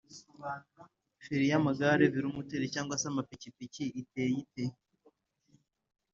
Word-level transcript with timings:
feri 1.23 1.45
y’amagare 1.51 2.05
na 2.07 2.11
velomoteri 2.15 2.71
cg 2.73 2.87
se 3.01 3.05
amapikipikiiteye 3.11 4.31
ite 4.43 4.63